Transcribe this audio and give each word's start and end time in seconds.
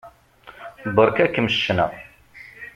Beṛka-kem 0.95 1.47
ccna. 1.53 1.87